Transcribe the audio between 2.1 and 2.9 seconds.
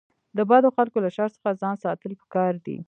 پکار دي.